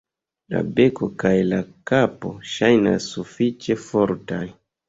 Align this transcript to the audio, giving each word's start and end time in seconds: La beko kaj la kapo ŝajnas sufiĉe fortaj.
La 0.53 0.61
beko 0.79 1.09
kaj 1.25 1.33
la 1.51 1.59
kapo 1.91 2.33
ŝajnas 2.55 3.13
sufiĉe 3.13 3.81
fortaj. 3.87 4.45